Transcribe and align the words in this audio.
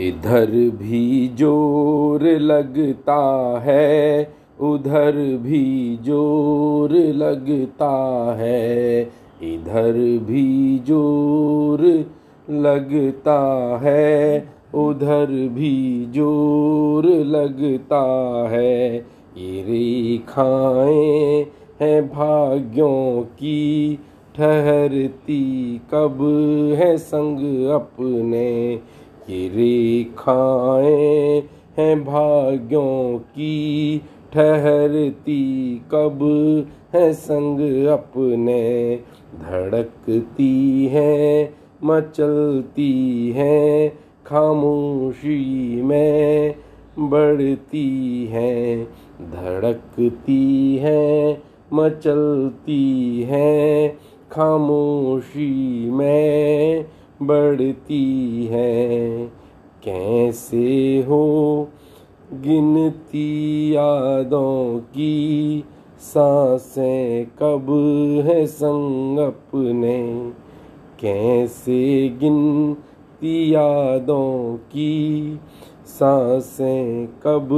इधर 0.00 0.50
भी 0.78 1.28
ज़ोर 1.38 2.22
लगता 2.22 3.20
है, 3.64 4.32
उधर 4.60 5.12
भी 5.36 5.98
ज़ोर 6.02 6.92
लगता 6.92 7.90
है, 8.38 9.02
इधर 9.42 9.92
भी 10.26 10.78
ज़ोर 10.78 11.82
लगता 12.50 13.40
है, 13.82 14.38
उधर 14.74 15.26
भी 15.48 16.06
ज़ोर 16.14 17.06
लगता 17.06 18.04
है। 18.48 18.96
ये 18.96 19.62
रेखाएँ 19.62 21.46
हैं 21.80 22.08
भाग्यों 22.08 23.22
की, 23.22 23.98
ठहरती 24.36 25.80
कब 25.94 26.18
है 26.78 26.96
संग 26.98 27.66
अपने 27.70 28.80
ये 29.30 29.48
रेखाएँ 29.48 31.48
हैं 31.78 32.04
भाग्यों 32.04 33.18
की, 33.18 34.02
ठहरती 34.32 35.82
कब 35.94 36.18
है 36.94 37.12
संग 37.12 37.86
अपने, 37.86 39.00
धड़कती 39.40 40.86
है, 40.86 41.54
मचलती 41.84 43.30
है, 43.30 43.88
खामोशी 44.26 45.82
में 45.82 46.54
बढ़ती 46.98 48.26
है, 48.26 48.84
धड़कती 49.22 50.76
है, 50.76 51.42
मचलती 51.72 53.22
है, 53.22 53.96
खामोशी 54.30 55.90
में 55.90 56.86
बढ़ती 57.22 58.46
है। 58.50 59.26
कैसे 59.84 60.98
हो 61.08 61.68
गिनती 62.32 63.70
यादों 63.74 64.80
की? 64.80 65.64
साँसें 66.00 67.26
कब 67.26 67.66
है 68.26 68.46
संग 68.46 69.18
अपने? 69.18 70.30
कैसे 71.00 72.08
गिनती 72.08 73.54
यादों 73.54 74.56
की? 74.56 75.40
साँसें 75.86 77.06
कब 77.06 77.48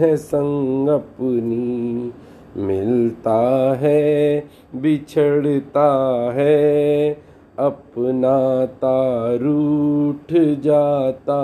है 0.00 0.16
संग 0.16 0.88
अपनी? 0.88 2.12
मिलता 2.56 3.74
है, 3.80 4.40
बिछड़ता 4.74 6.30
है 6.34 7.27
अपना 7.58 8.66
तारूठ 8.66 10.32
जाता 10.60 11.40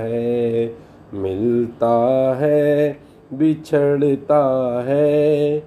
है, 0.00 0.74
मिलता 1.14 1.96
है, 2.40 2.98
बिछड़ता 3.32 4.44
है। 4.86 5.58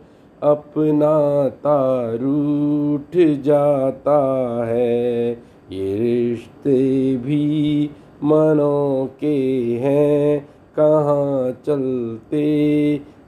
अपना 0.44 1.50
तारूठ 1.50 3.42
जाता 3.42 4.20
है, 4.68 5.32
ये 5.72 5.98
रिश्ते 6.00 7.18
भी 7.18 7.90
मनों 8.24 9.08
के 9.20 9.38
हैं, 9.82 10.50
कहाँ 10.80 11.52
चलते 11.66 12.46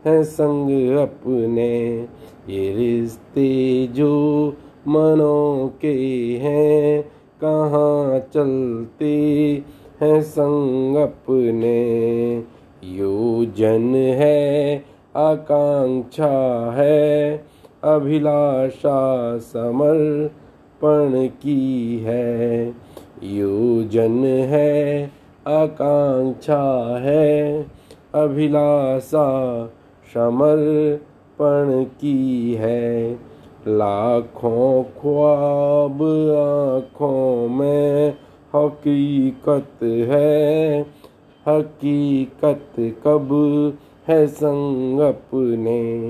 हैं 0.05 0.23
संग 0.23 0.97
अपने। 0.97 2.01
ये 2.49 2.75
रिश्ते 2.75 3.87
जो 3.87 4.53
मनों 4.87 5.69
के 5.81 5.93
हैं, 6.41 7.03
कहाँ 7.43 8.19
चलते 8.19 9.15
हैं 10.01 10.21
संग 10.21 10.95
अपने। 10.95 12.37
योजन 12.83 13.95
है, 13.95 14.77
आकांक्षा 15.15 16.71
है, 16.77 17.45
अभिलाषा 17.83 19.37
समर्पण 19.37 21.27
की 21.27 21.99
है। 21.99 22.67
योजन 23.23 24.23
है, 24.25 25.03
आकांक्षा 25.47 26.97
है, 27.01 27.65
अभिलाषा 28.15 29.65
समर्पण 30.13 31.83
की 31.83 32.53
है। 32.53 33.19
लाखों 33.67 34.83
ख्वाब 34.83 36.01
आँखों 36.35 37.47
में 37.47 38.17
हकीकत 38.55 39.83
है। 39.83 40.81
हकीकत 41.47 42.73
कब 42.79 43.29
है 44.07 44.27
संग 44.27 44.99
अपने? 44.99 46.09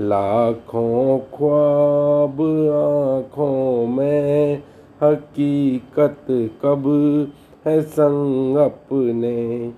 लाखों 0.00 1.18
ख्वाब 1.18 2.40
आँखों 2.72 3.86
में 3.86 4.62
हकीकत 5.02 6.26
कब 6.30 6.84
है 7.66 7.82
संग 7.82 8.56
अपने? 8.56 9.68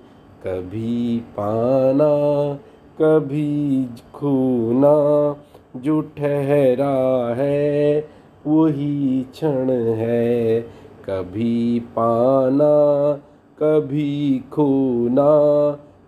कभी 0.47 1.17
पाना, 1.17 2.53
कभी 3.01 3.85
खूना 4.13 5.35
जो 5.75 6.01
ठहरा 6.01 7.33
है, 7.37 8.07
वही 8.47 9.25
क्षण 9.31 9.69
है। 9.71 10.61
कभी 11.05 11.79
पाना, 11.79 13.13
कभी 13.59 14.43
खोना 14.51 15.31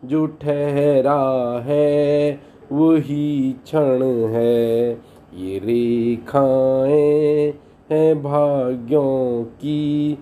जो 0.05 0.25
ठहरा 0.25 1.59
है, 1.65 2.39
वही 2.71 3.55
क्षण 3.63 4.03
है। 4.27 4.91
ये 5.37 5.57
रेखाएँ 5.57 7.53
हैं 7.91 8.23
भाग्यों 8.23 9.43
की, 9.43 10.17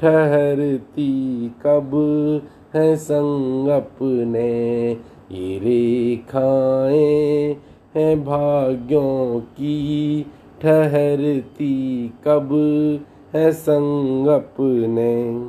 ठहरती 0.00 1.48
कब 1.48 1.90
है 2.74 2.96
संग 2.96 3.68
अपने। 3.68 4.90
ये 5.32 5.58
रेखाएँ 5.58 7.56
है 7.96 8.24
भाग्यों 8.24 9.40
की 9.40 10.26
ठहरती 10.62 12.08
कब 12.24 12.48
है 13.34 13.52
संग 13.52 14.26
अपने? 14.26 15.46